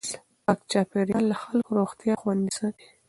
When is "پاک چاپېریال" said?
0.43-1.25